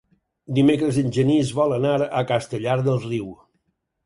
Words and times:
Dimecres 0.59 0.97
en 1.01 1.11
Genís 1.17 1.51
vol 1.59 1.75
anar 1.75 1.93
a 2.07 2.25
Castellar 2.33 2.79
del 2.89 2.99
Riu. 3.05 3.31